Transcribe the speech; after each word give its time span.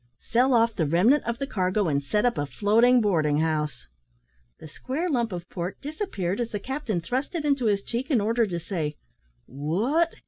"Sell 0.19 0.55
off 0.55 0.73
the 0.75 0.87
remnant 0.87 1.23
of 1.25 1.37
the 1.37 1.45
cargo, 1.45 1.87
and 1.87 2.01
set 2.01 2.25
up 2.25 2.35
a 2.35 2.47
floating 2.47 3.01
boarding 3.01 3.37
house." 3.37 3.85
The 4.57 4.67
square 4.67 5.07
lump 5.11 5.31
of 5.31 5.47
pork 5.47 5.79
disappeared, 5.79 6.41
as 6.41 6.49
the 6.49 6.59
captain 6.59 7.01
thrust 7.01 7.35
it 7.35 7.45
into 7.45 7.65
his 7.67 7.83
cheek 7.83 8.09
in 8.09 8.19
order 8.19 8.47
to 8.47 8.59
say, 8.59 8.95
"What?" 9.45 10.15